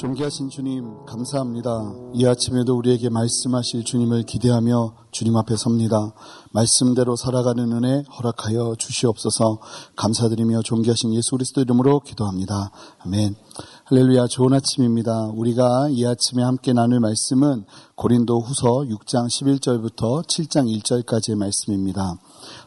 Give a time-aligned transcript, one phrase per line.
[0.00, 1.92] 존귀하신 주님, 감사합니다.
[2.14, 6.14] 이 아침에도 우리에게 말씀하실 주님을 기대하며 주님 앞에 섭니다.
[6.52, 9.60] 말씀대로 살아가는 은혜 허락하여 주시옵소서
[9.96, 12.70] 감사드리며 존귀하신 예수 그리스도 이름으로 기도합니다.
[13.00, 13.36] 아멘.
[13.90, 15.32] 할렐루야 좋은 아침입니다.
[15.34, 17.64] 우리가 이 아침에 함께 나눌 말씀은
[17.96, 22.14] 고린도 후서 6장 11절부터 7장 1절까지의 말씀입니다.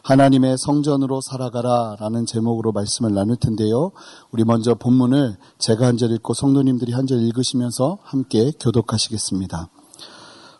[0.02, 3.92] 하나님의 성전으로 살아가라 라는 제목으로 말씀을 나눌 텐데요.
[4.32, 9.70] 우리 먼저 본문을 제가 한 절 읽고 성도님들이 한 절 읽으시면서 함께 교독하시겠습니다.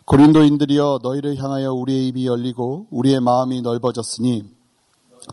[0.05, 4.54] 고린도인들이여 너희를 향하여 우리의 입이 열리고 우리의 마음이 넓어졌으니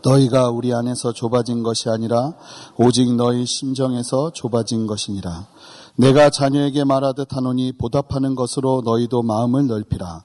[0.03, 2.35] 너희가 우리 안에서 좁아진 것이 아니라
[2.77, 5.47] 오직 너희 심정에서 좁아진 것이니라.
[5.97, 10.25] 내가 자녀에게 말하듯 하노니 보답하는 것으로 너희도 마음을 넓히라.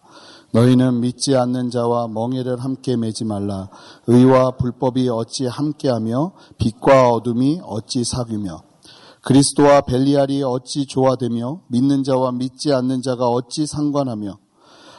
[0.53, 3.69] 너희는 믿지 않는 자와 멍해를 함께 매지 말라.
[4.07, 8.61] 의와 불법이 어찌 함께하며 빛과 어둠이 어찌 사귀며
[9.23, 14.37] 그리스도와 벨리알이 어찌 조화되며 믿는 자와 믿지 않는 자가 어찌 상관하며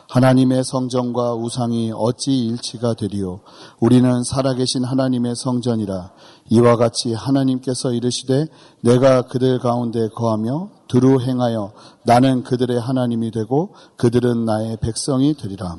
[0.09, 3.41] 하나님의 성전과 우상이 어찌 일치가 되리요?
[3.78, 6.12] 우리는 살아계신 하나님의 성전이라
[6.51, 8.47] 이와 같이 하나님께서 이르시되
[8.81, 11.73] 내가 그들 가운데 거하며 두루 행하여
[12.06, 15.77] 나는 그들의 하나님이 되고 그들은 나의 백성이 되리라.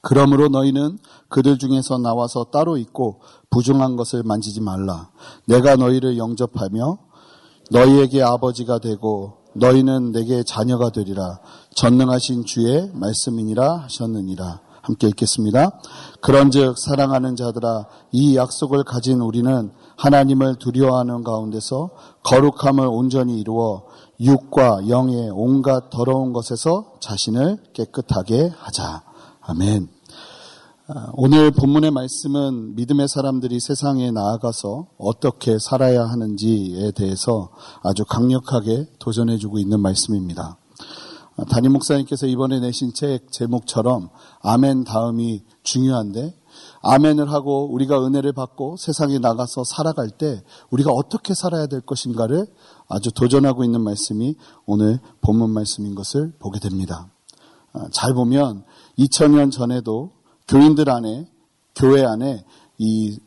[0.00, 0.98] 그러므로 너희는
[1.28, 3.20] 그들 중에서 나와서 따로 있고
[3.50, 5.10] 부정한 것을 만지지 말라.
[5.46, 6.98] 내가 너희를 영접하며
[7.70, 11.40] 너희에게 아버지가 되고 너희는 내게 자녀가 되리라
[11.74, 14.60] 전능하신 주의 말씀이니라 하셨느니라.
[14.86, 15.80] 함께 읽겠습니다.
[16.20, 21.90] 그런즉 사랑하는 자들아 이 약속을 가진 우리는 하나님을 두려워하는 가운데서
[22.22, 23.82] 거룩함을 온전히 이루어
[24.20, 29.02] 육과 영의 온갖 더러운 것에서 자신을 깨끗하게 하자.
[29.40, 29.95] 아멘.
[30.88, 37.50] 아, 오늘 본문의 말씀은 믿음의 사람들이 세상에 나아가서 어떻게 살아야 하는지에 대해서
[37.82, 40.58] 아주 강력하게 도전해주고 있는 말씀입니다.
[41.50, 44.10] 담임 목사님께서 이번에 내신 책 제목처럼
[44.42, 46.38] 아멘 다음이 중요한데
[46.82, 52.46] 아멘을 하고 우리가 은혜를 받고 세상에 나가서 살아갈 때 우리가 어떻게 살아야 될 것인가를
[52.88, 54.36] 아주 도전하고 있는 말씀이
[54.66, 57.10] 오늘 본문 말씀인 것을 보게 됩니다.
[57.72, 58.62] 아, 잘 보면
[59.00, 60.15] 2000년 전에도
[60.48, 61.28] 교인들 안에
[61.74, 62.44] 교회 안에
[62.78, 63.18] 이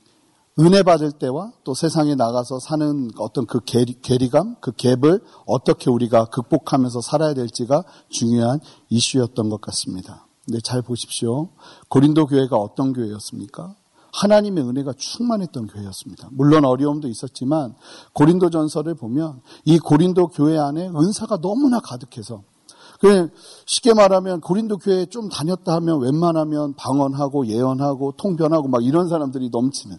[0.60, 7.02] 은혜 받을 때와 또 세상에 나가서 사는 어떤 그 괴리, 감그 갭을 어떻게 우리가 극복하면서
[7.02, 8.60] 살아야 될지가 중요한
[8.90, 10.28] 이슈였던 것 같습니다.
[10.46, 11.50] 근데 잘 보십시오.
[11.88, 13.76] 고린도 교회가 어떤 교회였습니까?
[14.12, 16.30] 하나님의 은혜가 충만했던 교회였습니다.
[16.32, 17.76] 물론 어려움도 있었지만
[18.14, 22.59] 고린도 전설을 보면 이 고린도 교회 안에 은사가 너무나 가득해서 그
[23.66, 29.98] 쉽게 말하면 고린도 교회에 좀 다녔다 하면 웬만하면 방언하고 예언하고 통변하고 막 이런 사람들이 넘치는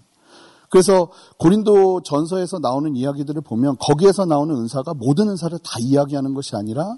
[0.71, 1.09] 그래서
[1.39, 6.97] 고린도 전서에서 나오는 이야기들을 보면 거기에서 나오는 은사가 모든 은사를 다 이야기하는 것이 아니라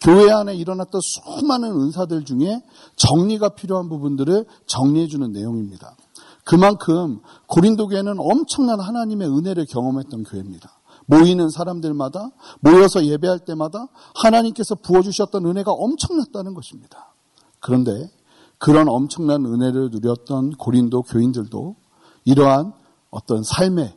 [0.00, 2.62] 교회 안에 일어났던 수많은 은사들 중에
[2.96, 5.94] 정리가 필요한 부분들을 정리해주는 내용입니다.
[6.44, 10.81] 그만큼 고린도 교회는 엄청난 하나님의 은혜를 경험했던 교회입니다.
[11.06, 12.30] 모이는 사람들마다
[12.60, 17.14] 모여서 예배할 때마다 하나님께서 부어주셨던 은혜가 엄청났다는 것입니다.
[17.60, 18.10] 그런데
[18.58, 21.76] 그런 엄청난 은혜를 누렸던 고린도 교인들도
[22.24, 22.72] 이러한
[23.10, 23.96] 어떤 삶에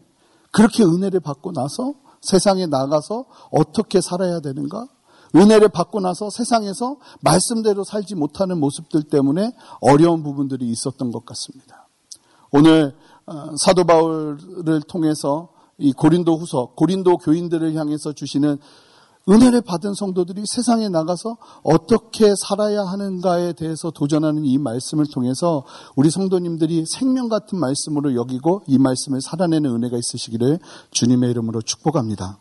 [0.52, 4.88] 그렇게 은혜를 받고 나서 세상에 나가서 어떻게 살아야 되는가?
[5.36, 9.52] 은혜를 받고 나서 세상에서 말씀대로 살지 못하는 모습들 때문에
[9.82, 11.88] 어려운 부분들이 있었던 것 같습니다.
[12.52, 12.96] 오늘
[13.26, 18.58] 어, 사도 바울을 통해서 이 고린도 후서, 고린도 교인들을 향해서 주시는
[19.28, 25.66] 은혜를 받은 성도들이 세상에 나가서 어떻게 살아야 하는가에 대해서 도전하는 이 말씀을 통해서
[25.96, 30.60] 우리 성도님들이 생명 같은 말씀으로 여기고 이 말씀을 살아내는 은혜가 있으시기를
[30.92, 32.38] 주님의 이름으로 축복합니다.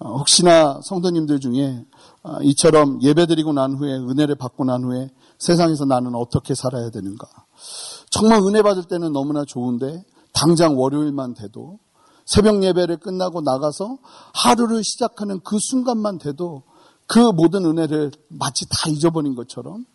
[0.00, 1.84] 어, 혹시나 성도님들 중에
[2.24, 7.28] 어, 이처럼 예배드리고 난 후에 은혜를 받고 난 후에 세상에서 나는 어떻게 살아야 되는가?
[8.10, 11.78] 정말 은혜 받을 때는 너무나 좋은데 당장 월요일만 돼도
[12.28, 13.96] 새벽 예배를 끝나고 나가서
[14.34, 16.62] 하루를 시작하는 그 순간만 돼도
[17.06, 19.86] 그 모든 은혜를 마치 다 잊어버린 것처럼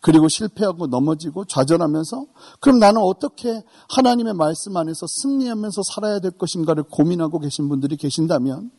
[0.00, 2.24] 그리고 실패하고 넘어지고 좌절하면서
[2.60, 8.70] 그럼 나는 어떻게 하나님의 말씀 안에서 승리하면서 살아야 될 것인가를 고민하고 계신 분들이 계신다면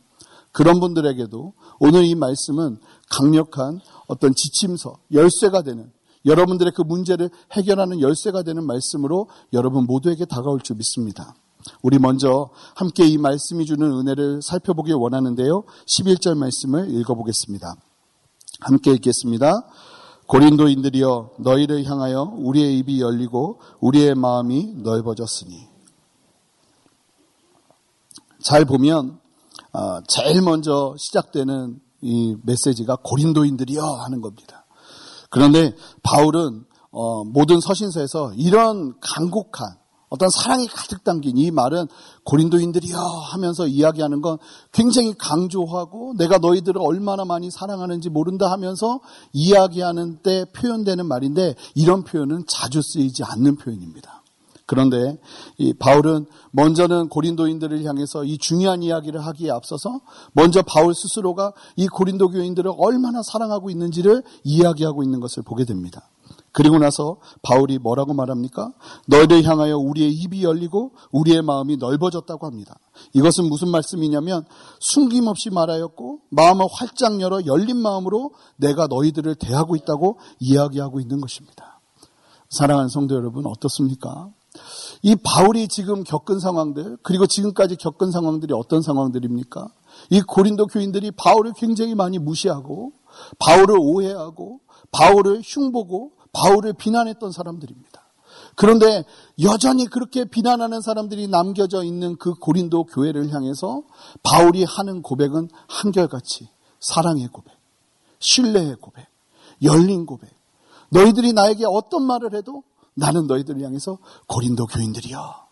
[0.50, 2.78] 그런 분들에게도 오늘 이 말씀은
[3.10, 3.78] 강력한
[4.08, 5.92] 어떤 지침서, 열쇠가 되는
[6.26, 11.34] 여러분들의 그 문제를 해결하는 열쇠가 되는 말씀으로 여러분 모두에게 다가올 줄 믿습니다.
[11.82, 15.64] 우리 먼저 함께 이 말씀이 주는 은혜를 살펴보길 원하는데요.
[15.86, 17.74] 11절 말씀을 읽어보겠습니다.
[18.60, 19.66] 함께 읽겠습니다.
[20.26, 25.68] 고린도인들이여 너희를 향하여 우리의 입이 열리고 우리의 마음이 넓어졌으니
[28.42, 29.20] 잘 보면
[29.72, 34.66] 아, 제일 먼저 시작되는 이 메시지가 고린도인들이여 하는 겁니다.
[35.30, 41.86] 그런데 바울은 어, 모든 서신서에서 이런 간곡한 어떤 사랑이 가득 담긴 이 말은
[42.24, 44.38] 고린도인들이여 하면서 이야기하는 건
[44.72, 49.00] 굉장히 강조하고 내가 너희들을 얼마나 많이 사랑하는지 모른다 하면서
[49.32, 54.22] 이야기하는 때 표현되는 말인데 이런 표현은 자주 쓰이지 않는 표현입니다.
[54.66, 55.18] 그런데
[55.58, 60.00] 이 바울은 먼저는 고린도인들을 향해서 이 중요한 이야기를 하기에 앞서서
[60.32, 66.08] 먼저 바울 스스로가 이 고린도 교인들을 얼마나 사랑하고 있는지를 이야기하고 있는 것을 보게 됩니다.
[66.54, 68.72] 그리고 나서 바울이 뭐라고 말합니까?
[69.08, 72.78] 너희를 향하여 우리의 입이 열리고 우리의 마음이 넓어졌다고 합니다.
[73.12, 74.44] 이것은 무슨 말씀이냐면
[74.78, 81.80] 숨김없이 말하였고 마음을 활짝 열어 열린 마음으로 내가 너희들을 대하고 있다고 이야기하고 있는 것입니다.
[82.50, 84.30] 사랑하는 성도 여러분 어떻습니까?
[85.02, 89.66] 이 바울이 지금 겪은 상황들 그리고 지금까지 겪은 상황들이 어떤 상황들입니까?
[90.10, 92.92] 이 고린도 교인들이 바울을 굉장히 많이 무시하고
[93.40, 94.60] 바울을 오해하고
[94.92, 98.02] 바울을 흉보고 바울을 비난했던 사람들입니다.
[98.56, 99.04] 그런데
[99.40, 103.82] 여전히 그렇게 비난하는 사람들이 남겨져 있는 그 고린도 교회를 향해서
[104.22, 106.48] 바울이 하는 고백은 한결같이
[106.80, 107.52] 사랑의 고백,
[108.18, 109.06] 신뢰의 고백,
[109.62, 110.30] 열린 고백.
[110.90, 112.62] 너희들이 나에게 어떤 말을 해도
[112.94, 113.98] 나는 너희들을 향해서
[114.28, 115.44] 고린도 교인들이여.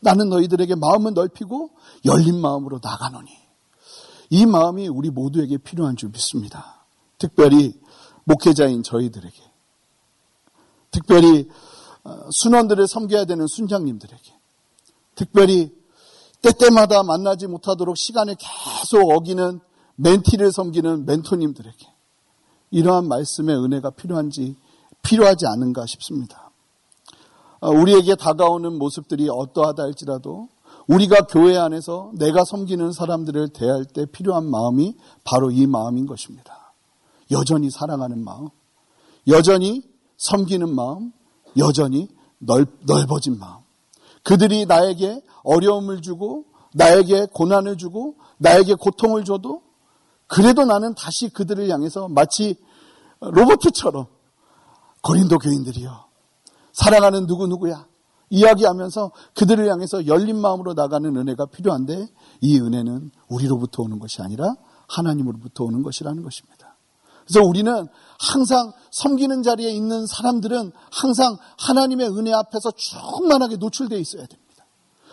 [0.00, 1.70] 나는 너희들에게 마음을 넓히고
[2.04, 3.30] 열린 마음으로 나가노니.
[4.30, 6.86] 이 마음이 우리 모두에게 필요한 줄 믿습니다.
[7.18, 7.74] 특별히
[8.24, 9.47] 목회자인 저희들에게.
[10.98, 11.48] 특별히
[12.04, 14.32] 어, 순원들을 섬겨야 되는 순장님들에게,
[15.14, 15.70] 특별히
[16.42, 19.60] 때때마다 만나지 못하도록 시간을 계속 어기는
[19.96, 21.86] 멘티를 섬기는 멘토님들에게
[22.70, 24.56] 이러한 말씀의 은혜가 필요한지
[25.02, 26.50] 필요하지 않은가 싶습니다.
[27.60, 30.48] 어, 우리에게 다가오는 모습들이 어떠하다 할지라도
[30.86, 36.72] 우리가 교회 안에서 내가 섬기는 사람들을 대할 때 필요한 마음이 바로 이 마음인 것입니다.
[37.30, 38.48] 여전히 사랑하는 마음,
[39.26, 39.82] 여전히
[40.18, 41.12] 섬기는 마음,
[41.56, 43.62] 여전히 넓, 넓어진 마음.
[44.22, 46.44] 그들이 나에게 어려움을 주고,
[46.74, 49.62] 나에게 고난을 주고, 나에게 고통을 줘도,
[50.26, 52.56] 그래도 나는 다시 그들을 향해서 마치
[53.20, 54.06] 로버트처럼
[55.02, 55.90] 고린도 교인들이요.
[56.72, 57.86] 사랑하는 누구누구야.
[58.30, 62.08] 이야기하면서 그들을 향해서 열린 마음으로 나가는 은혜가 필요한데
[62.42, 64.54] 이 은혜는 우리로부터 오는 것이 아니라
[64.86, 66.57] 하나님으로부터 오는 것이라는 것입니다.
[67.28, 67.86] 그래서 우리는
[68.18, 74.66] 항상 섬기는 자리에 있는 사람들은 항상 하나님의 은혜 앞에서 충만하게 노출되어 있어야 됩니다.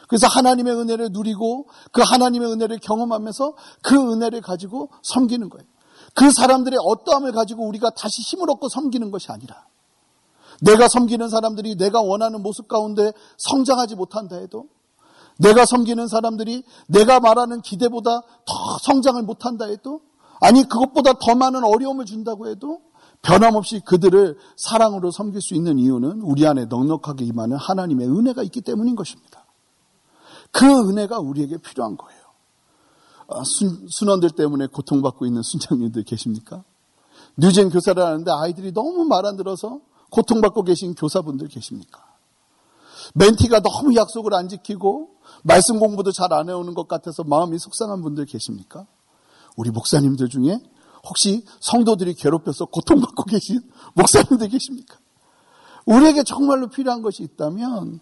[0.08, 5.68] 그래서 하나님의 은혜를 누리고 그 하나님의 은혜를 경험하면서 그 은혜를 가지고 섬기는 거예요.
[6.14, 9.66] 그 사람들의 어떠함을 가지고 우리가 다시 힘을 얻고 섬기는 것이 아니라
[10.62, 14.68] 내가 섬기는 사람들이 내가 원하는 모습 가운데 성장하지 못한다 해도
[15.38, 20.02] 내가 섬기는 사람들이 내가 말하는 기대보다 더 성장을 못한다 해도
[20.42, 22.82] 아니 그것보다 더 많은 어려움을 준다고 해도
[23.22, 28.96] 변함없이 그들을 사랑으로 섬길 수 있는 이유는 우리 안에 넉넉하게 임하는 하나님의 은혜가 있기 때문인
[28.96, 29.46] 것입니다.
[30.52, 32.22] 그 은혜가 우리에게 필요한 거예요.
[33.28, 36.64] 아, 순, 순원들 때문에 고통받고 있는 순장님들 계십니까?
[37.38, 39.80] 뉴젠 교사를 하는데 아이들이 너무 말 안 들어서
[40.12, 42.04] 고통받고 계신 교사분들 계십니까?
[43.16, 45.10] 멘티가 너무 약속을 안 지키고
[45.44, 48.86] 말씀 공부도 잘 안 해오는 것 같아서 마음이 속상한 분들 계십니까?
[49.56, 50.60] 우리 목사님들 중에
[51.08, 53.62] 혹시 성도들이 괴롭혀서 고통받고 계신
[53.94, 54.98] 목사님들 계십니까?
[55.86, 58.00] 우리에게 정말로 필요한 것이 있다면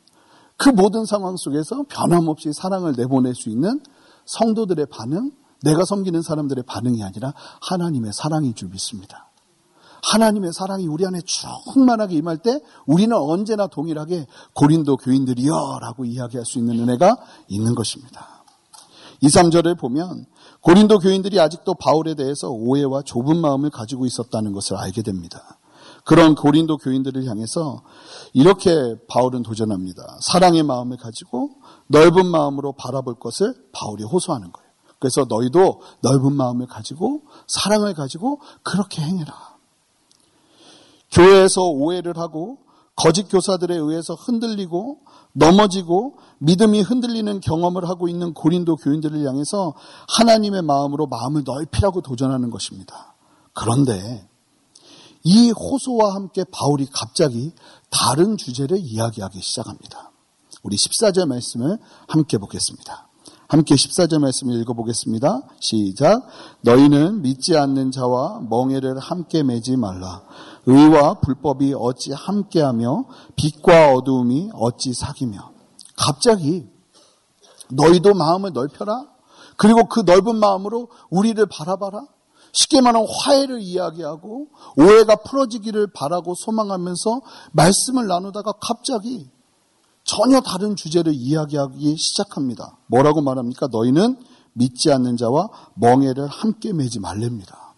[0.58, 3.82] 그 모든 상황 속에서 변함없이 사랑을 내보낼 수 있는
[4.26, 5.32] 성도들의 반응,
[5.62, 9.30] 내가 섬기는 사람들의 반응이 아니라 하나님의 사랑인 줄 믿습니다.
[10.04, 16.60] 하나님의 사랑이 우리 안에 충만하게 임할 때 우리는 언제나 동일하게 고린도 교인들이여 라고 이야기할 수
[16.60, 17.16] 있는 은혜가
[17.48, 18.33] 있는 것입니다.
[19.24, 20.26] 2, 3절을 보면
[20.60, 25.60] 고린도 교인들이 아직도 바울에 대해서 오해와 좁은 마음을 가지고 있었다는 것을 알게 됩니다.
[26.04, 27.84] 그런 고린도 교인들을 향해서
[28.34, 28.74] 이렇게
[29.08, 30.18] 바울은 도전합니다.
[30.20, 31.52] 사랑의 마음을 가지고
[31.88, 34.70] 넓은 마음으로 바라볼 것을 바울이 호소하는 거예요.
[35.00, 39.34] 그래서 너희도 넓은 마음을 가지고 사랑을 가지고 그렇게 행해라.
[41.12, 42.58] 교회에서 오해를 하고
[42.96, 45.00] 거짓 교사들에 의해서 흔들리고
[45.34, 49.74] 넘어지고 믿음이 흔들리는 경험을 하고 있는 고린도 교인들을 향해서
[50.10, 53.16] 하나님의 마음으로 마음을 넓히라고 도전하는 것입니다.
[53.54, 54.28] 그런데
[55.24, 57.54] 이 호소와 함께 바울이 갑자기
[57.90, 60.12] 다른 주제를 이야기하기 시작합니다.
[60.62, 63.10] 우리 14절 말씀을 함께 보겠습니다.
[63.54, 65.42] 함께 14절 말씀을 읽어보겠습니다.
[65.60, 66.26] 시작.
[66.62, 70.24] 너희는 믿지 않는 자와 멍해를 함께 매지 말라.
[70.66, 73.06] 의와 불법이 어찌 함께하며
[73.36, 75.52] 빛과 어두움이 어찌 사귀며
[75.96, 76.66] 갑자기
[77.70, 79.06] 너희도 마음을 넓혀라.
[79.56, 82.08] 그리고 그 넓은 마음으로 우리를 바라봐라.
[82.54, 89.30] 쉽게 말하면 화해를 이야기하고 오해가 풀어지기를 바라고 소망하면서 말씀을 나누다가 갑자기
[90.04, 92.78] 전혀 다른 주제를 이야기하기 시작합니다.
[92.88, 93.68] 뭐라고 말합니까?
[93.72, 94.18] 너희는
[94.54, 97.74] 믿지 않는 자와 멍해를 함께 매지 말랍니다.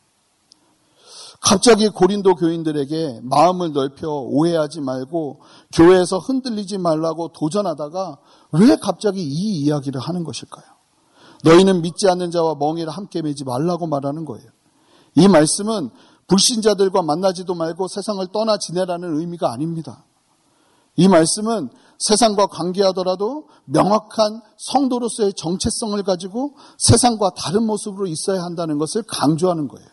[1.42, 5.42] 갑자기 고린도 교인들에게 마음을 넓혀 오해하지 말고
[5.74, 8.18] 교회에서 흔들리지 말라고 도전하다가
[8.54, 10.66] 왜 갑자기 이 이야기를 하는 것일까요?
[11.44, 14.50] 너희는 믿지 않는 자와 멍해를 함께 매지 말라고 말하는 거예요.
[15.14, 15.92] 이 말씀은
[16.28, 20.04] 불신자들과 만나지도 말고 세상을 떠나 지내라는 의미가 아닙니다.
[20.96, 29.68] 이 말씀은 세상과 관계하더라도 명확한 성도로서의 정체성을 가지고 세상과 다른 모습으로 있어야 한다는 것을 강조하는
[29.68, 29.88] 거예요.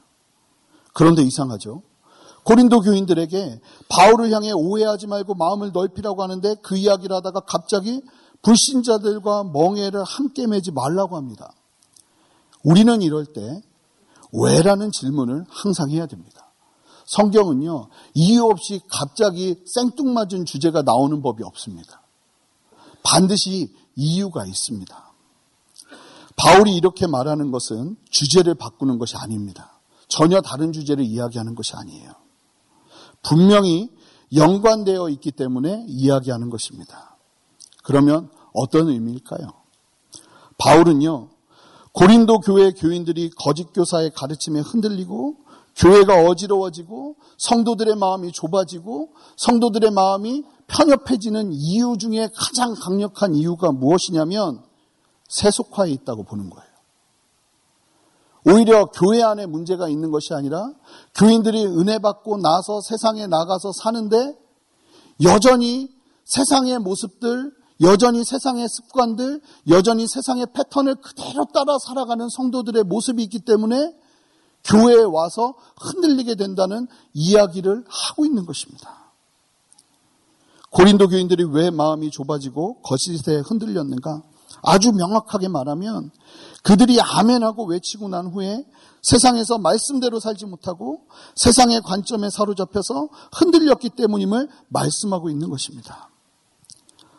[0.94, 1.82] 그런데 이상하죠.
[2.44, 8.02] 고린도 교인들에게 바울을 향해 오해하지 말고 마음을 넓히라고 하는데 그 이야기를 하다가 갑자기
[8.42, 11.52] 불신자들과 멍해를 함께 매지 말라고 합니다.
[12.64, 13.62] 우리는 이럴 때
[14.32, 16.41] 왜라는 질문을 항상 해야 됩니다.
[17.06, 22.02] 성경은요, 이유 없이 갑자기 생뚱맞은 주제가 나오는 법이 없습니다.
[23.02, 25.12] 반드시 이유가 있습니다.
[26.36, 29.80] 바울이 이렇게 말하는 것은 주제를 바꾸는 것이 아닙니다.
[30.08, 32.12] 전혀 다른 주제를 이야기하는 것이 아니에요.
[33.22, 33.90] 분명히
[34.34, 37.16] 연관되어 있기 때문에 이야기하는 것입니다.
[37.84, 39.52] 그러면 어떤 의미일까요?
[40.58, 41.28] 바울은요,
[41.92, 45.36] 고린도 교회 교인들이 거짓 교사의 가르침에 흔들리고
[45.76, 54.62] 교회가 어지러워지고 성도들의 마음이 좁아지고 성도들의 마음이 편협해지는 이유 중에 가장 강력한 이유가 무엇이냐면
[55.28, 56.72] 세속화에 있다고 보는 거예요.
[58.44, 60.72] 오히려 교회 안에 문제가 있는 것이 아니라
[61.14, 64.36] 교인들이 은혜 받고 나서 세상에 나가서 사는데
[65.22, 65.88] 여전히
[66.24, 67.52] 세상의 모습들,
[67.82, 73.94] 여전히 세상의 습관들, 여전히 세상의 패턴을 그대로 따라 살아가는 성도들의 모습이 있기 때문에
[74.64, 79.02] 교회에 와서 흔들리게 된다는 이야기를 하고 있는 것입니다.
[80.70, 84.22] 고린도 교인들이 왜 마음이 좁아지고 거짓에 흔들렸는가?
[84.62, 86.10] 아주 명확하게 말하면
[86.62, 88.64] 그들이 아멘하고 외치고 난 후에
[89.02, 91.02] 세상에서 말씀대로 살지 못하고
[91.34, 96.08] 세상의 관점에 사로잡혀서 흔들렸기 때문임을 말씀하고 있는 것입니다.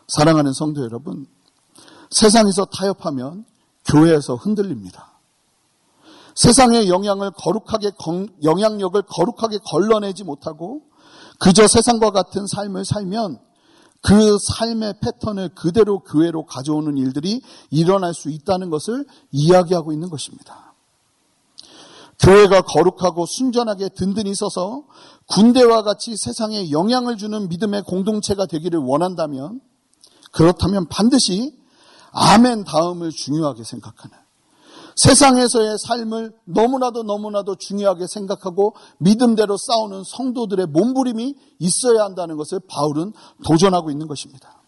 [0.08, 1.26] 사랑하는 성도 여러분,
[2.10, 3.44] 세상에서 타협하면
[3.86, 5.13] 교회에서 흔들립니다.
[6.34, 7.92] 세상의 영향을 거룩하게
[8.42, 10.82] 영향력을 거룩하게 걸러내지 못하고
[11.38, 13.38] 그저 세상과 같은 삶을 살면
[14.02, 20.74] 그 삶의 패턴을 그대로 교회로 가져오는 일들이 일어날 수 있다는 것을 이야기하고 있는 것입니다.
[22.20, 24.84] 교회가 거룩하고 순전하게 든든히 서서
[25.26, 29.60] 군대와 같이 세상에 영향을 주는 믿음의 공동체가 되기를 원한다면
[30.32, 31.56] 그렇다면 반드시
[32.12, 34.23] 아멘 다음을 중요하게 생각하는
[34.96, 43.12] 세상에서의 삶을 너무나도 너무나도 중요하게 생각하고 믿음대로 싸우는 성도들의 몸부림이 있어야 한다는 것을 바울은
[43.44, 44.62] 도전하고 있는 것입니다.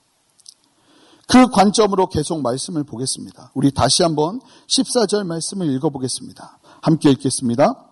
[1.28, 3.50] 그 관점으로 계속 말씀을 보겠습니다.
[3.54, 6.59] 우리 다시 한번 14절 말씀을 읽어보겠습니다.
[6.83, 7.90] 함께 읽겠습니다.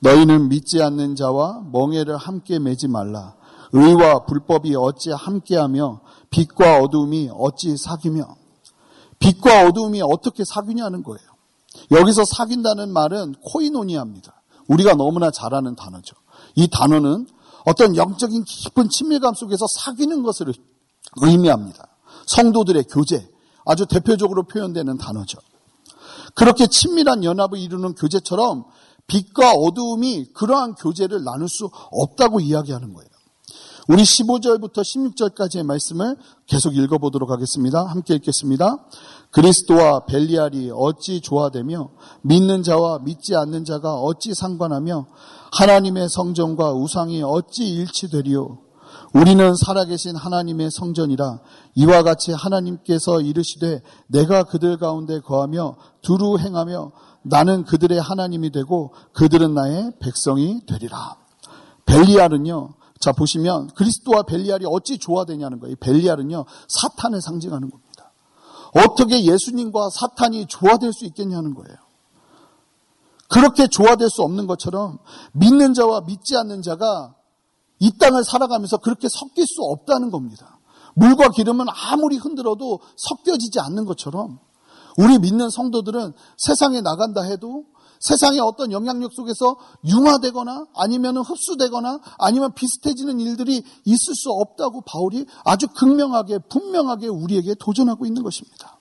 [0.00, 3.36] 너희는 믿지 않는 자와 멍해를 함께 매지 말라.
[3.72, 8.36] 의와 불법이 어찌 함께하며 빛과 어두움이 어찌 사귀며
[9.20, 11.31] 빛과 어두움이 어떻게 사귀냐는 거예요.
[11.90, 14.42] 여기서 사귄다는 말은 코이노니아입니다.
[14.68, 16.14] 우리가 너무나 잘 아는 단어죠.
[16.54, 17.26] 이 단어는
[17.64, 20.52] 어떤 영적인 깊은 친밀감 속에서 사귀는 것을
[21.22, 21.86] 의미합니다.
[22.26, 23.28] 성도들의 교제,
[23.64, 25.38] 아주 대표적으로 표현되는 단어죠.
[26.34, 28.64] 그렇게 친밀한 연합을 이루는 교제처럼
[29.06, 33.11] 빛과 어두움이 그러한 교제를 나눌 수 없다고 이야기하는 거예요.
[33.88, 37.84] 우리 15절부터 16절까지의 말씀을 계속 읽어보도록 하겠습니다.
[37.84, 38.78] 함께 읽겠습니다.
[39.32, 41.90] 그리스도와 벨리알이 어찌 조화되며
[42.22, 45.06] 믿는 자와 믿지 않는 자가 어찌 상관하며
[45.52, 48.58] 하나님의 성전과 우상이 어찌 일치되리요
[49.14, 51.40] 우리는 살아계신 하나님의 성전이라
[51.74, 56.92] 이와 같이 하나님께서 이르시되 내가 그들 가운데 거하며 두루 행하며
[57.24, 61.16] 나는 그들의 하나님이 되고 그들은 나의 백성이 되리라.
[61.86, 62.74] 벨리알은요.
[63.02, 65.74] 자 보시면 그리스도와 벨리알이 어찌 조화되냐는 거예요.
[65.80, 66.44] 벨리알은요.
[66.68, 68.12] 사탄을 상징하는 겁니다.
[68.74, 71.76] 어떻게 예수님과 사탄이 조화될 수 있겠냐는 거예요.
[73.28, 74.98] 그렇게 조화될 수 없는 것처럼
[75.32, 77.16] 믿는 자와 믿지 않는 자가
[77.80, 80.60] 이 땅을 살아가면서 그렇게 섞일 수 없다는 겁니다.
[80.94, 84.38] 물과 기름은 아무리 흔들어도 섞여지지 않는 것처럼
[84.96, 87.64] 우리 믿는 성도들은 세상에 나간다 해도
[88.02, 89.56] 세상의 어떤 영향력 속에서
[89.86, 98.04] 융화되거나 아니면 흡수되거나 아니면 비슷해지는 일들이 있을 수 없다고 바울이 아주 극명하게 분명하게 우리에게 도전하고
[98.04, 98.80] 있는 것입니다.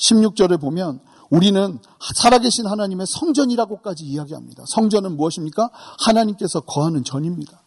[0.00, 1.78] 16절에 보면 우리는
[2.16, 4.64] 살아계신 하나님의 성전이라고까지 이야기합니다.
[4.66, 5.70] 성전은 무엇입니까?
[6.00, 7.62] 하나님께서 거하는 전입니다.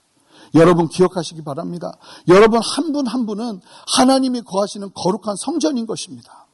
[0.56, 1.94] 여러분 기억하시기 바랍니다.
[2.28, 3.62] 여러분 한 분한 한 분은
[3.96, 6.48] 하나님이 거하시는 거룩한 성전인 것입니다.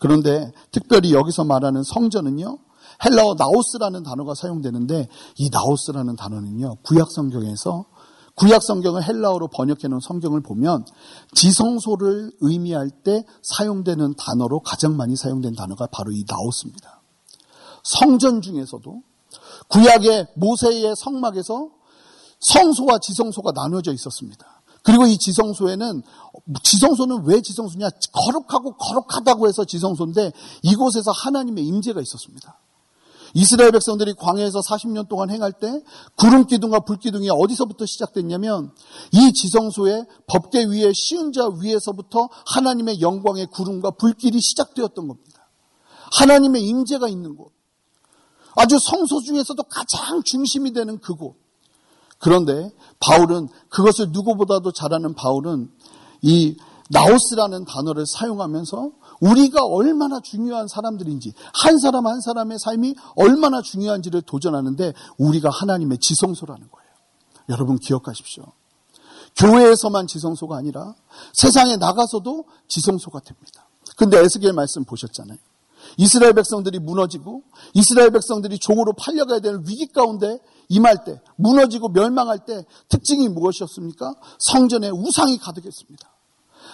[0.00, 2.58] 그런데 특별히 여기서 말하는 성전은요,
[3.04, 7.86] 헬라어 나오스라는 단어가 사용되는데 이 나오스라는 단어는요, 구약 성경에서
[8.34, 10.84] 구약 성경을 헬라어로 번역해 놓은 성경을 보면
[11.34, 17.02] 지성소를 의미할 때 사용되는 단어로 가장 많이 사용된 단어가 바로 이 나오스입니다.
[17.82, 19.02] 성전 중에서도
[19.68, 21.70] 구약의 모세의 성막에서
[22.40, 24.62] 성소와 지성소가 나눠져 있었습니다.
[24.82, 26.02] 그리고 이 지성소에는
[26.62, 27.88] 지성소는 왜 지성소냐?
[28.12, 32.58] 거룩하고 거룩하다고 해서 지성소인데 이곳에서 하나님의 임재가 있었습니다.
[33.34, 35.68] 이스라엘 백성들이 광야에서 40년 동안 행할 때
[36.16, 38.72] 구름 기둥과 불 기둥이 어디서부터 시작됐냐면
[39.12, 45.48] 이 지성소의 법계 위에 시은 자 위에서부터 하나님의 영광의 구름과 불길이 시작되었던 겁니다.
[46.12, 47.52] 하나님의 임재가 있는 곳.
[48.56, 51.36] 아주 성소 중에서도 가장 중심이 되는 그곳.
[52.18, 55.70] 그런데 바울은 그것을 누구보다도 잘하는 바울은
[56.22, 56.56] 이
[56.90, 64.92] 나오스라는 단어를 사용하면서 우리가 얼마나 중요한 사람들인지, 한 사람 한 사람의 삶이 얼마나 중요한지를 도전하는데
[65.18, 66.88] 우리가 하나님의 지성소라는 거예요.
[67.48, 68.44] 여러분 기억하십시오.
[69.36, 70.94] 교회에서만 지성소가 아니라
[71.32, 73.68] 세상에 나가서도 지성소가 됩니다.
[73.96, 75.38] 근데 에스겔 말씀 보셨잖아요.
[75.96, 77.42] 이스라엘 백성들이 무너지고
[77.74, 84.14] 이스라엘 백성들이 종으로 팔려가야 되는 위기 가운데 임할 때, 무너지고 멸망할 때 특징이 무엇이었습니까?
[84.38, 86.17] 성전에 우상이 가득했습니다.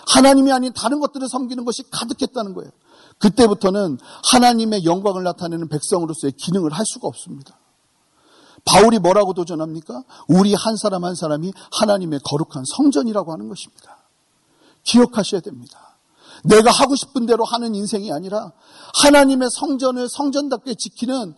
[0.07, 2.71] 하나님이 아닌 다른 것들을 섬기는 것이 가득했다는 거예요.
[3.19, 3.99] 그때부터는
[4.33, 7.59] 하나님의 영광을 나타내는 백성으로서의 기능을 할 수가 없습니다.
[8.65, 10.05] 바울이 뭐라고 도전합니까?
[10.29, 13.99] 우리 한 사람 한 사람이 하나님의 거룩한 성전이라고 하는 것입니다.
[14.85, 15.99] 기억하셔야 됩니다.
[16.45, 18.53] 내가 하고 싶은 대로 하는 인생이 아니라
[19.03, 21.35] 하나님의 성전을 성전답게 지키는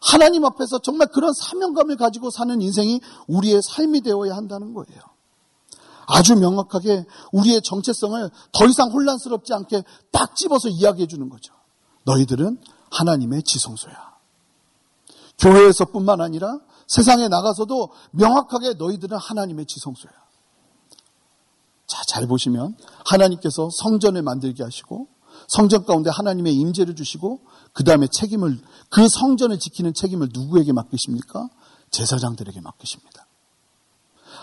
[0.00, 5.00] 하나님 앞에서 정말 그런 사명감을 가지고 사는 인생이 우리의 삶이 되어야 한다는 거예요.
[6.06, 11.52] 아주 명확하게 우리의 정체성을 더 이상 혼란스럽지 않게 딱 집어서 이야기해 주는 거죠.
[12.04, 12.58] 너희들은
[12.90, 14.16] 하나님의 지성소야.
[15.38, 20.12] 교회에서뿐만 아니라 세상에 나가서도 명확하게 너희들은 하나님의 지성소야.
[21.86, 25.08] 자, 잘 보시면 하나님께서 성전을 만들게 하시고
[25.48, 27.40] 성전 가운데 하나님의 임재를 주시고
[27.72, 28.58] 그 다음에 책임을
[28.90, 31.48] 그 성전을 지키는 책임을 누구에게 맡기십니까?
[31.90, 33.25] 제사장들에게 맡기십니다.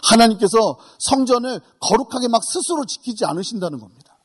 [0.03, 4.17] 하나님께서 성전을 거룩하게 막 스스로 지키지 않으신다는 겁니다.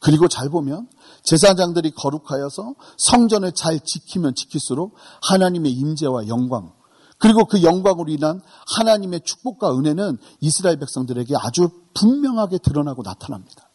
[0.00, 0.88] 그리고 잘 보면
[1.22, 6.72] 제사장들이 거룩하여서 성전을 잘 지키면 지킬수록 하나님의 임재와 영광
[7.18, 8.42] 그리고 그 영광으로 인한
[8.76, 13.70] 하나님의 축복과 은혜는 이스라엘 백성들에게 아주 분명하게 드러나고 나타납니다.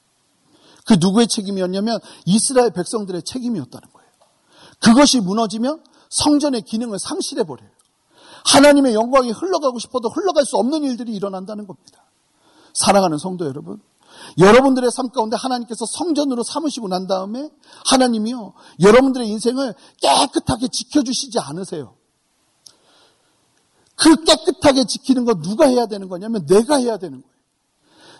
[0.86, 4.10] 그 누구의 책임이었냐면 이스라엘 백성들의 책임이었다는 거예요.
[4.82, 7.70] 그것이 무너지면 성전의 기능을 상실해 버려요.
[8.46, 12.06] 하나님의 영광이 흘러가고 싶어도 흘러갈 수 없는 일들이 일어난다는 겁니다.
[12.74, 13.82] 사랑하는 성도 여러분,
[14.38, 17.50] 여러분들의 삶 가운데 하나님께서 성전으로 삼으시고 난 다음에
[17.86, 21.96] 하나님이요, 여러분들의 인생을 깨끗하게 지켜주시지 않으세요.
[23.96, 27.40] 그 깨끗하게 지키는 건 누가 해야 되는 거냐면 내가 해야 되는 거예요.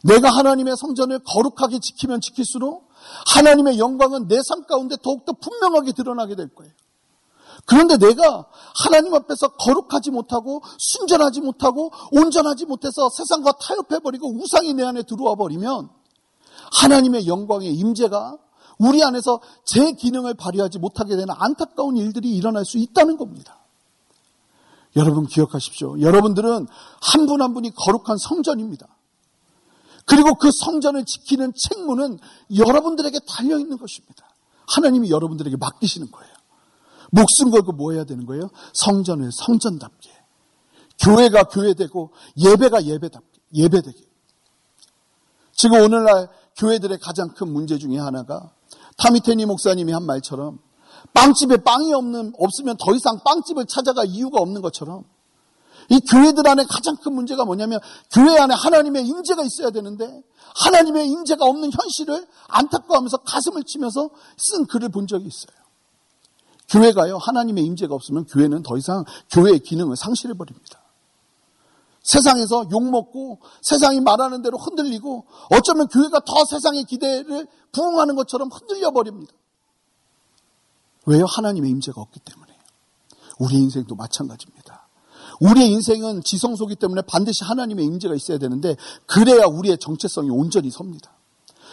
[0.04, 2.90] 내가 하나님의 성전을 거룩하게 지키면 지킬수록
[3.34, 6.72] 하나님의 영광은 내 삶 가운데 더욱더 분명하게 드러나게 될 거예요.
[7.66, 8.46] 그런데 내가
[8.76, 15.90] 하나님 앞에서 거룩하지 못하고 순전하지 못하고 온전하지 못해서 세상과 타협해버리고 우상이 내 안에 들어와 버리면
[16.82, 18.38] 하나님의 영광의 임재가
[18.80, 23.60] 우리 안에서 제 기능을 발휘하지 못하게 되는 안타까운 일들이 일어날 수 있다는 겁니다.
[24.96, 26.00] 여러분 기억하십시오.
[26.00, 26.68] 여러분들은
[27.02, 28.88] 한 분한 한 분이 거룩한 성전입니다.
[30.06, 32.18] 그리고 그 성전을 지키는 책무는
[32.56, 34.28] 여러분들에게 달려 있는 것입니다.
[34.68, 36.34] 하나님이 여러분들에게 맡기시는 거예요.
[37.12, 38.50] 목숨 걸고 뭐 해야 되는 거예요?
[38.74, 40.10] 성전을 성전답게.
[41.00, 43.28] 교회가 교회되고 예배가 예배답게.
[43.54, 44.00] 예배되게.
[45.54, 48.52] 지금 오늘날 교회들의 가장 큰 문제 중에 하나가
[48.98, 50.60] 타미테니 목사님이 한 말처럼
[51.14, 55.04] 빵집에 빵이 없는, 없으면 더 이상 빵집을 찾아갈 이유가 없는 것처럼
[55.90, 57.80] 이 교회들 안에 가장 큰 문제가 뭐냐면
[58.12, 60.22] 교회 안에 하나님의 임재가 있어야 되는데
[60.56, 65.59] 하나님의 임재가 없는 현실을 안타까워하면서 가슴을 치면서 쓴 글을 본 적이 있어요.
[66.70, 70.82] 교회가요, 하나님의 임재가 없으면 교회는 더 이상 교회의 기능을 상실해 버립니다.
[72.04, 79.34] 세상에서 욕먹고 세상이 말하는 대로 흔들리고 어쩌면 교회가 더 세상의 기대를 부응하는 것처럼 흔들려 버립니다.
[81.06, 81.26] 왜요?
[81.26, 82.58] 하나님의 임재가 없기 때문에.
[83.40, 84.88] 우리 인생도 마찬가지입니다.
[85.40, 91.12] 우리의 인생은 지성소기 때문에 반드시 하나님의 임재가 있어야 되는데 그래야 우리의 정체성이 온전히 섭니다.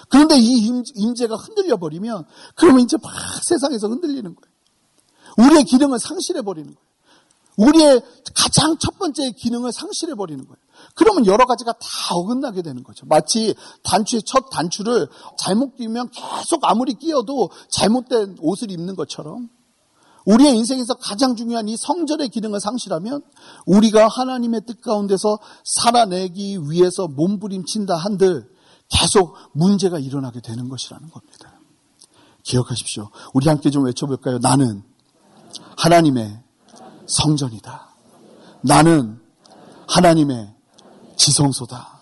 [0.08, 4.55] 그런데 이 임재가 흔들려 버리면 그러면 이제 막 세상에서 흔들리는 거예요.
[5.36, 6.86] 우리의 기능을 상실해 버리는 거예요.
[7.56, 8.02] 우리의
[8.34, 10.56] 가장 첫 번째 기능을 상실해 버리는 거예요.
[10.94, 13.06] 그러면 여러 가지가 다 어긋나게 되는 거죠.
[13.06, 19.48] 마치 단추의 첫 단추를 잘못 끼면 계속 아무리 끼어도 잘못된 옷을 입는 것처럼
[20.26, 23.22] 우리의 인생에서 가장 중요한 이 성전의 기능을 상실하면
[23.64, 28.48] 우리가 하나님의 뜻 가운데서 살아내기 위해서 몸부림친다 한들
[28.88, 31.60] 계속 문제가 일어나게 되는 것이라는 겁니다.
[32.42, 33.10] 기억하십시오.
[33.34, 34.38] 우리 함께 좀 외쳐볼까요?
[34.38, 34.82] 나는
[35.76, 36.38] 하나님의
[37.06, 37.88] 성전이다.
[38.62, 39.20] 나는
[39.88, 40.54] 하나님의
[41.16, 42.00] 지성소다.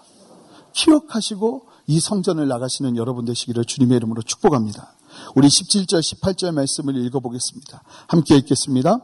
[0.72, 4.94] 기억하시고 이 성전을 나가시는 여러분 되시기를 주님의 이름으로 축복합니다.
[5.36, 7.82] 우리 17절, 18절 말씀을 읽어보겠습니다.
[8.08, 8.98] 함께 읽겠습니다.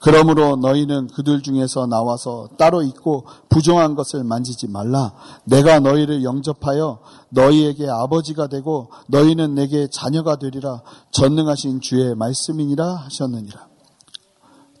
[0.00, 5.12] 그러므로 너희는 그들 중에서 나와서 따로 있고 부정한 것을 만지지 말라.
[5.44, 10.82] 내가 너희를 영접하여 너희에게 아버지가 되고 너희는 내게 자녀가 되리라.
[11.12, 13.73] 전능하신 주의 말씀이니라 하셨느니라.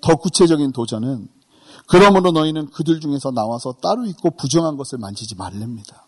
[0.04, 1.28] 더 구체적인 도전은
[1.86, 6.06] 그러므로 너희는 그들 중에서 나와서 따로 있고 부정한 것을 만지지 말랍니다.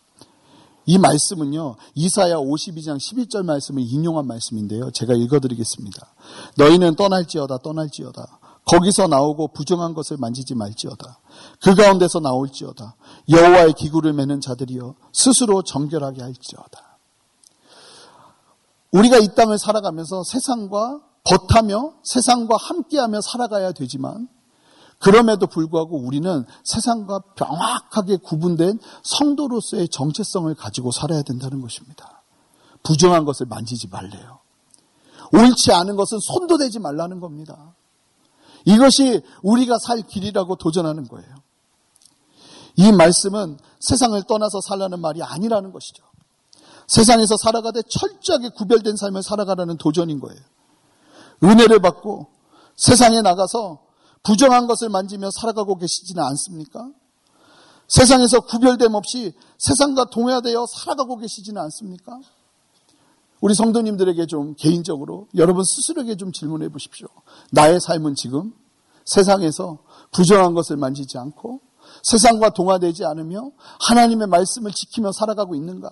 [0.84, 4.90] 이 말씀은요, 이사야 52장 11절 말씀을 인용한 말씀인데요.
[4.90, 6.14] 제가 읽어드리겠습니다.
[6.58, 8.38] 너희는 떠날지어다, 떠날지어다.
[8.66, 11.18] 거기서 나오고 부정한 것을 만지지 말지어다.
[11.62, 12.96] 그 가운데서 나올지어다.
[13.30, 16.98] 여호와의 기구를 매는 자들이여 스스로 정결하게 할지어다.
[18.92, 24.28] 우리가 이 땅을 살아가면서 세상과 버타며 세상과 함께하며 살아가야 되지만
[24.98, 32.22] 그럼에도 불구하고 우리는 세상과 명확하게 구분된 성도로서의 정체성을 가지고 살아야 된다는 것입니다.
[32.82, 34.38] 부정한 것을 만지지 말래요.
[35.32, 37.74] 옳지 않은 것은 손도 대지 말라는 겁니다.
[38.64, 41.28] 이것이 우리가 살 길이라고 도전하는 거예요.
[42.76, 46.04] 이 말씀은 세상을 떠나서 살라는 말이 아니라는 것이죠.
[46.88, 50.40] 세상에서 살아가되 철저하게 구별된 삶을 살아가라는 도전인 거예요.
[51.42, 52.26] 은혜를 받고
[52.76, 53.80] 세상에 나가서
[54.22, 56.90] 부정한 것을 만지며 살아가고 계시지는 않습니까?
[57.88, 62.18] 세상에서 구별됨 없이 세상과 동화되어 살아가고 계시지는 않습니까?
[63.40, 67.06] 우리 성도님들에게 좀 개인적으로 여러분 스스로에게 좀 질문해 보십시오.
[67.52, 68.52] 나의 삶은 지금
[69.04, 69.78] 세상에서
[70.10, 71.60] 부정한 것을 만지지 않고
[72.02, 75.88] 세상과 동화되지 않으며 하나님의 말씀을 지키며 살아가고 있는가?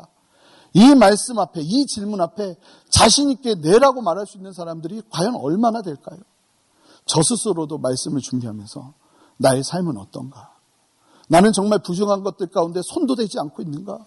[0.74, 2.56] 이 말씀 앞에, 이 질문 앞에
[2.90, 6.18] 자신있게 내라고 말할 수 있는 사람들이 과연 얼마나 될까요?
[7.06, 8.92] 저 스스로도 말씀을 준비하면서
[9.36, 10.52] 나의 삶은 어떤가?
[11.28, 14.04] 나는 정말 부정한 것들 가운데 손도 대지 않고 있는가?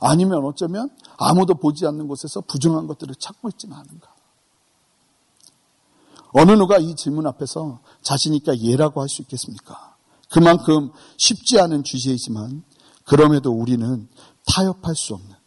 [0.00, 4.14] 아니면 어쩌면 아무도 보지 않는 곳에서 부정한 것들을 찾고 있지는 않은가?
[6.32, 9.96] 어느 누가 이 질문 앞에서 자신있게 예라고 할 수 있겠습니까?
[10.30, 12.62] 그만큼 쉽지 않은 주제이지만
[13.04, 14.08] 그럼에도 우리는
[14.46, 15.37] 타협할 수 없는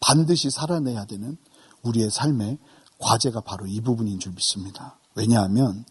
[0.00, 1.36] 반드시 살아내야 되는
[1.82, 2.58] 우리의 삶의
[2.98, 4.98] 과제가 바로 이 부분인 줄 믿습니다.
[5.14, 5.84] 왜냐하면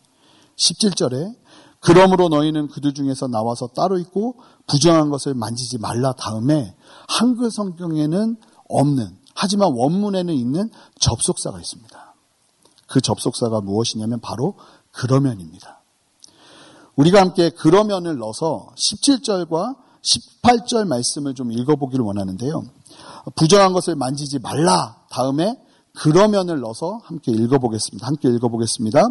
[0.57, 1.35] 17절에
[1.79, 6.75] 그러므로 너희는 그들 중에서 나와서 따로 있고 부정한 것을 만지지 말라 다음에
[7.07, 12.15] 한글 성경에는 없는 하지만 원문에는 있는 접속사가 있습니다.
[12.87, 14.55] 그 접속사가 무엇이냐면 바로
[14.91, 15.81] 그러면입니다.
[16.95, 22.63] 우리가 함께 그러면을 넣어서 17절과 18절 말씀을 좀 읽어보기를 원하는데요.
[23.35, 25.57] 부정한 것을 만지지 말라 다음에
[25.95, 28.05] 그러면을 넣어서 함께 읽어보겠습니다.
[28.05, 29.01] 함께 읽어보겠습니다.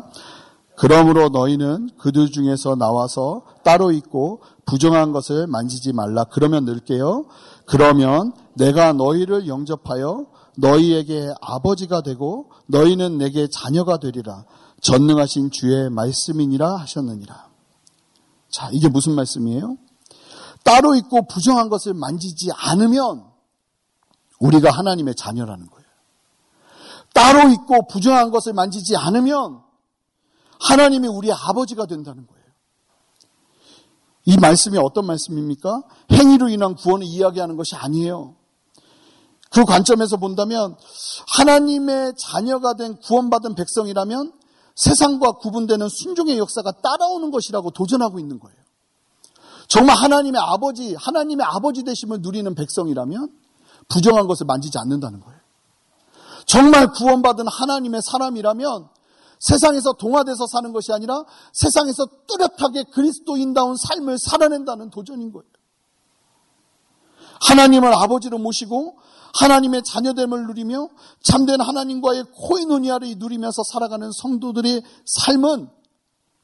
[0.76, 6.24] 그러므로 너희는 그들 중에서 나와서 따로 있고 부정한 것을 만지지 말라.
[6.24, 7.26] 그러면 늘게요.
[7.66, 10.26] 그러면 내가 너희를 영접하여
[10.58, 14.44] 너희에게 아버지가 되고 너희는 내게 자녀가 되리라.
[14.80, 17.46] 전능하신 주의 말씀이니라 하셨느니라.
[18.50, 19.76] 자, 이게 무슨 말씀이에요?
[20.62, 23.24] 따로 있고 부정한 것을 만지지 않으면
[24.38, 25.86] 우리가 하나님의 자녀라는 거예요.
[27.14, 29.62] 따로 있고 부정한 것을 만지지 않으면
[30.60, 32.44] 하나님이 우리의 아버지가 된다는 거예요.
[34.26, 35.82] 이 말씀이 어떤 말씀입니까?
[36.12, 38.34] 행위로 인한 구원을 이야기하는 것이 아니에요.
[39.50, 40.76] 그 관점에서 본다면
[41.28, 44.32] 하나님의 자녀가 된 구원받은 백성이라면
[44.74, 48.56] 세상과 구분되는 순종의 역사가 따라오는 것이라고 도전하고 있는 거예요.
[49.68, 53.28] 정말 하나님의 아버지, 하나님의 아버지 되심을 누리는 백성이라면
[53.88, 55.40] 부정한 것을 만지지 않는다는 거예요.
[56.46, 58.88] 정말 구원받은 하나님의 사람이라면
[59.38, 65.46] 세상에서 동화돼서 사는 것이 아니라 세상에서 뚜렷하게 그리스도인다운 삶을 살아낸다는 도전인 거예요.
[67.40, 68.96] 하나님을 아버지로 모시고
[69.38, 70.88] 하나님의 자녀됨을 누리며
[71.22, 75.68] 참된 하나님과의 코이노니아를 누리면서 살아가는 성도들의 삶은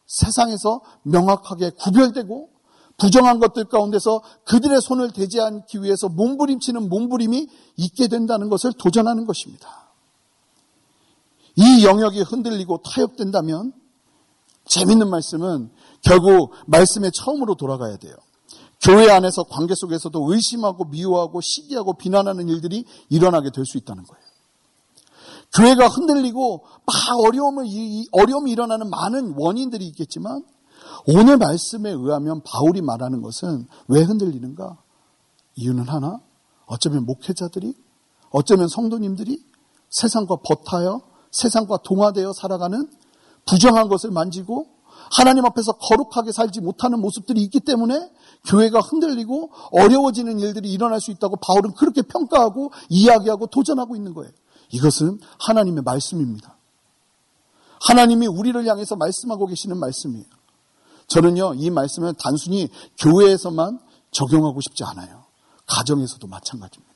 [0.07, 2.51] 세상에서 명확하게 구별되고
[2.99, 9.91] 부정한 것들 가운데서 그들의 손을 대지 않기 위해서 몸부림치는 몸부림이 있게 된다는 것을 도전하는 것입니다.
[11.57, 13.73] 이 영역이 흔들리고 타협된다면
[14.67, 15.71] 재밌는 말씀은
[16.03, 18.15] 결국 말씀의 처음으로 돌아가야 돼요.
[18.81, 24.23] 교회 안에서 관계 속에서도 의심하고 미워하고 시기하고 비난하는 일들이 일어나게 될 수 있다는 거예요.
[25.55, 27.67] 교회가 흔들리고 막 어려움을,
[28.13, 30.43] 어려움이 일어나는 많은 원인들이 있겠지만
[31.07, 34.79] 오늘 말씀에 의하면 바울이 말하는 것은 왜 흔들리는가?
[35.57, 36.21] 이유는 하나.
[36.67, 37.75] 어쩌면 목회자들이,
[38.31, 39.45] 어쩌면 성도님들이
[39.91, 42.89] 세상과 버타여, 세상과 동화되어 살아가는
[43.47, 44.67] 부정한 것을 만지고
[45.11, 48.11] 하나님 앞에서 거룩하게 살지 못하는 모습들이 있기 때문에
[48.47, 54.33] 교회가 흔들리고 어려워지는 일들이 일어날 수 있다고 바울은 그렇게 평가하고 이야기하고 도전하고 있는 거예요.
[54.71, 56.57] 이것은 하나님의 말씀입니다.
[57.81, 60.25] 하나님이 우리를 향해서 말씀하고 계시는 말씀이에요.
[61.13, 63.79] 저는요, 이 말씀을 단순히 교회에서만
[64.13, 65.25] 적용하고 싶지 않아요.
[65.67, 66.93] 가정에서도 마찬가지입니다.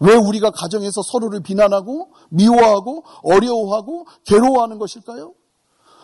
[0.00, 5.32] 왜 우리가 가정에서 서로를 비난하고 미워하고 어려워하고 괴로워하는 것일까요?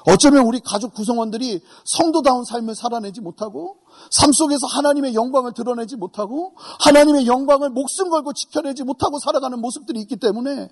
[0.04, 3.76] 어쩌면 우리 가족 구성원들이 성도다운 삶을 살아내지 못하고
[4.10, 10.16] 삶 속에서 하나님의 영광을 드러내지 못하고 하나님의 영광을 목숨 걸고 지켜내지 못하고 살아가는 모습들이 있기
[10.16, 10.70] 때문에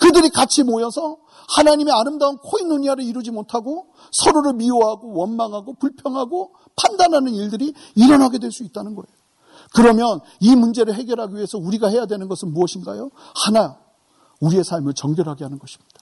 [0.00, 1.18] 그들이 같이 모여서
[1.56, 8.94] 하나님의 아름다운 코인노니아를 이루지 못하고 서로를 미워하고 원망하고 불평하고 판단하는 일들이 일어나게 될 수 있다는
[8.94, 9.06] 거예요.
[9.74, 13.10] 그러면 이 문제를 해결하기 위해서 우리가 해야 되는 것은 무엇인가요?
[13.34, 13.78] 하나,
[14.40, 16.00] 우리의 삶을 정결하게 하는 것입니다.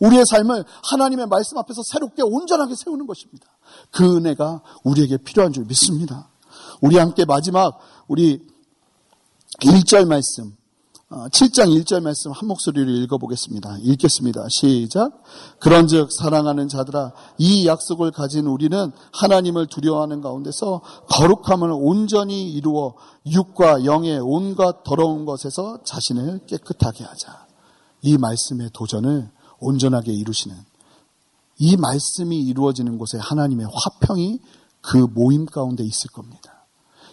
[0.00, 3.46] 우리의 삶을 하나님의 말씀 앞에서 새롭게 온전하게 세우는 것입니다.
[3.90, 6.30] 그 은혜가 우리에게 필요한 줄 믿습니다.
[6.80, 8.46] 우리 함께 마지막 우리
[9.60, 10.56] 1절 말씀
[11.10, 13.78] 7장 어, 1절 말씀 한 목소리로 읽어보겠습니다.
[13.80, 14.46] 읽겠습니다.
[14.50, 15.22] 시작.
[15.58, 22.94] 그런즉 사랑하는 자들아 이 약속을 가진 우리는 하나님을 두려워하는 가운데서 거룩함을 온전히 이루어
[23.26, 27.46] 육과 영의 온갖 더러운 것에서 자신을 깨끗하게 하자.
[28.02, 30.56] 이 말씀의 도전을 온전하게 이루시는
[31.56, 34.40] 이 말씀이 이루어지는 곳에 하나님의 화평이
[34.82, 36.57] 그 모임 가운데 있을 겁니다.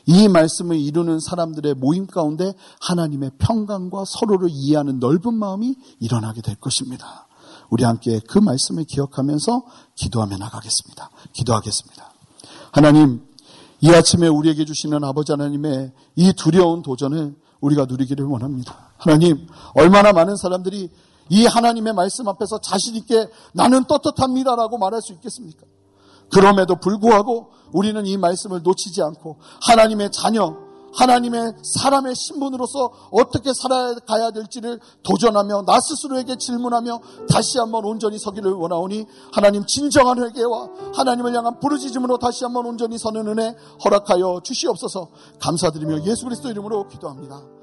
[0.06, 7.28] 이 말씀을 이루는 사람들의 모임 가운데 하나님의 평강과 서로를 이해하는 넓은 마음이 일어나게 될 것입니다.
[7.70, 9.64] 우리 함께 그 말씀을 기억하면서
[9.96, 11.10] 기도하며 나가겠습니다.
[11.34, 12.14] 기도하겠습니다.
[12.72, 13.26] 하나님,
[13.82, 18.94] 이 아침에 우리에게 주시는 아버지 하나님의 이 두려운 도전을 우리가 누리기를 원합니다.
[18.98, 20.90] 하나님, 얼마나 많은 사람들이
[21.30, 25.66] 이 하나님의 말씀 앞에서 자신있게 나는 떳떳합니다라고 말할 수 있겠습니까?
[26.36, 30.54] 그럼에도 불구하고 우리는 이 말씀을 놓치지 않고 하나님의 자녀,
[30.94, 39.06] 하나님의 사람의 신분으로서 어떻게 살아가야 될지를 도전하며 나 스스로에게 질문하며 다시 한번 온전히 서기를 원하오니
[39.32, 45.08] 하나님 진정한 회개와 하나님을 향한 부르짖음으로 다시 한번 온전히 서는 은혜 허락하여 주시옵소서
[45.40, 47.55] 감사드리며 예수 그리스도 이름으로 기도합니다.